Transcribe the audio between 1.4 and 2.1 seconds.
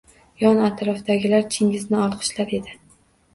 Chingizni